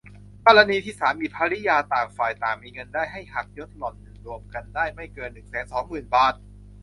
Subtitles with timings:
[0.45, 6.33] กรณีที่สามีภริยาต่างฝ่ายต่างมีเงินได้ ให้หักลดหย่อนรวมกันได้ไม่เกิน หนึ่งแสนสองหมื่น บาท